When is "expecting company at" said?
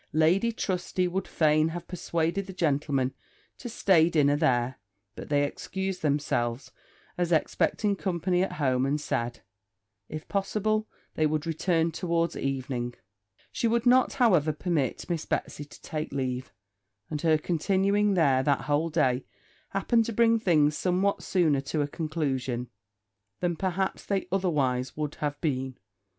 7.31-8.53